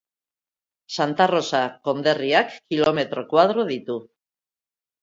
Santa 0.95 1.27
Rosa 1.33 1.61
konderriak 1.89 2.57
kilometro 2.65 3.27
koadro 3.35 3.69
ditu. 3.73 4.01